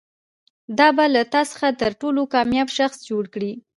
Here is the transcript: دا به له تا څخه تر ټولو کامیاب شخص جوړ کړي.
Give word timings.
دا 0.77 0.87
به 0.95 1.05
له 1.13 1.21
تا 1.33 1.41
څخه 1.51 1.67
تر 1.81 1.91
ټولو 2.01 2.21
کامیاب 2.33 2.69
شخص 2.77 2.97
جوړ 3.09 3.23
کړي. 3.33 3.51